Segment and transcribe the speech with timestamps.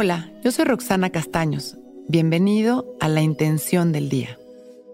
[0.00, 1.76] Hola, yo soy Roxana Castaños.
[2.06, 4.38] Bienvenido a La Intención del Día,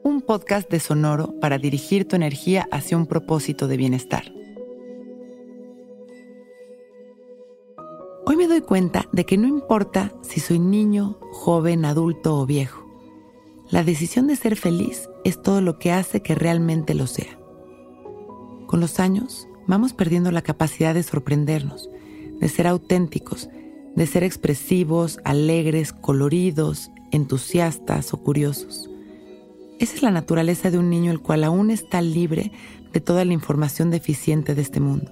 [0.02, 4.32] un podcast de Sonoro para dirigir tu energía hacia un propósito de bienestar.
[8.24, 12.88] Hoy me doy cuenta de que no importa si soy niño, joven, adulto o viejo.
[13.68, 17.38] La decisión de ser feliz es todo lo que hace que realmente lo sea.
[18.66, 21.90] Con los años, vamos perdiendo la capacidad de sorprendernos,
[22.40, 23.50] de ser auténticos,
[23.96, 28.90] de ser expresivos, alegres, coloridos, entusiastas o curiosos.
[29.78, 32.52] Esa es la naturaleza de un niño el cual aún está libre
[32.92, 35.10] de toda la información deficiente de este mundo.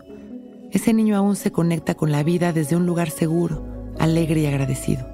[0.71, 3.63] Ese niño aún se conecta con la vida desde un lugar seguro,
[3.99, 5.07] alegre y agradecido.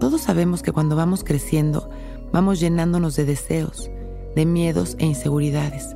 [0.00, 1.90] Todos sabemos que cuando vamos creciendo,
[2.32, 3.90] vamos llenándonos de deseos,
[4.34, 5.94] de miedos e inseguridades,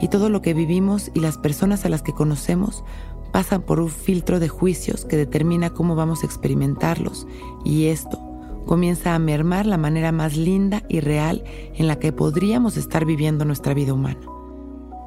[0.00, 2.84] y todo lo que vivimos y las personas a las que conocemos
[3.34, 7.26] pasan por un filtro de juicios que determina cómo vamos a experimentarlos
[7.64, 8.20] y esto
[8.64, 11.42] comienza a mermar la manera más linda y real
[11.74, 14.20] en la que podríamos estar viviendo nuestra vida humana.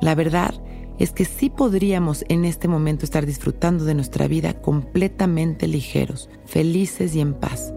[0.01, 0.61] La verdad
[0.99, 7.15] es que sí podríamos en este momento estar disfrutando de nuestra vida completamente ligeros, felices
[7.15, 7.73] y en paz,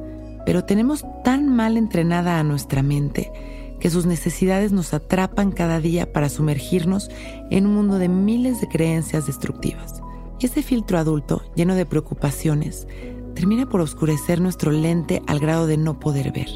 [0.46, 3.30] pero tenemos tan mal entrenada a nuestra mente
[3.78, 7.08] que sus necesidades nos atrapan cada día para sumergirnos
[7.52, 10.02] en un mundo de miles de creencias destructivas.
[10.40, 12.88] Ese filtro adulto, lleno de preocupaciones,
[13.34, 16.48] termina por oscurecer nuestro lente al grado de no poder ver.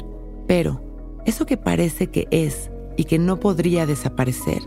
[0.47, 0.81] Pero,
[1.25, 4.61] eso que parece que es y que no podría desaparecer,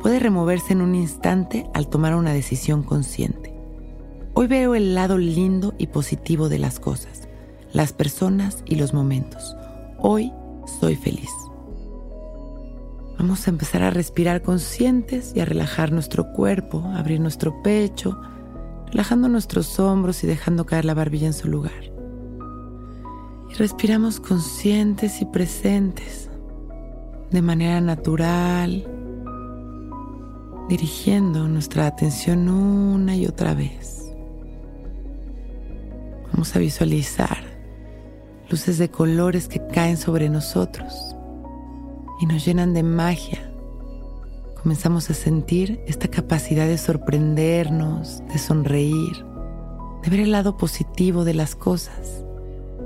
[0.00, 3.54] puede removerse en un instante al tomar una decisión consciente.
[4.32, 7.28] Hoy veo el lado lindo y positivo de las cosas,
[7.72, 9.54] las personas y los momentos.
[9.98, 10.32] Hoy
[10.80, 11.30] soy feliz.
[13.18, 18.18] Vamos a empezar a respirar conscientes y a relajar nuestro cuerpo, abrir nuestro pecho,
[18.92, 21.92] relajando nuestros hombros y dejando caer la barbilla en su lugar.
[23.50, 26.30] Y respiramos conscientes y presentes,
[27.30, 28.86] de manera natural,
[30.68, 34.14] dirigiendo nuestra atención una y otra vez.
[36.30, 37.38] Vamos a visualizar
[38.50, 41.16] luces de colores que caen sobre nosotros
[42.20, 43.51] y nos llenan de magia
[44.62, 49.24] comenzamos a sentir esta capacidad de sorprendernos, de sonreír,
[50.04, 52.24] de ver el lado positivo de las cosas.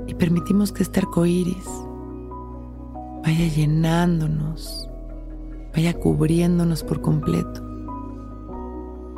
[0.07, 1.65] Y permitimos que este arco iris
[3.23, 4.89] vaya llenándonos,
[5.73, 7.63] vaya cubriéndonos por completo,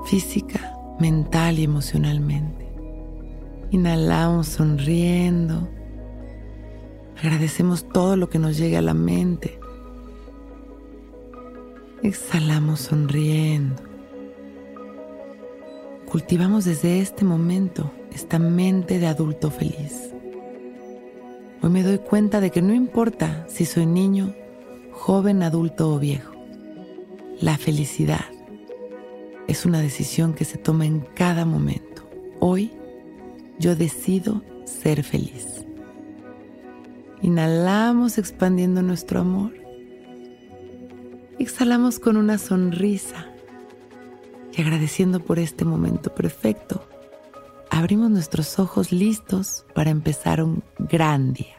[0.05, 2.67] física, mental y emocionalmente.
[3.71, 5.69] Inhalamos sonriendo,
[7.23, 9.58] agradecemos todo lo que nos llegue a la mente
[12.01, 13.83] Exhalamos sonriendo.
[16.09, 20.13] Cultivamos desde este momento esta mente de adulto feliz.
[21.61, 24.33] Hoy me doy cuenta de que no importa si soy niño,
[24.93, 26.33] joven, adulto o viejo.
[27.41, 28.25] La felicidad
[29.49, 32.09] es una decisión que se toma en cada momento.
[32.39, 32.71] Hoy
[33.59, 35.65] yo decido ser feliz.
[37.21, 39.58] Inhalamos expandiendo nuestro amor.
[41.39, 43.25] Exhalamos con una sonrisa
[44.53, 46.85] y agradeciendo por este momento perfecto,
[47.69, 51.58] abrimos nuestros ojos listos para empezar un gran día.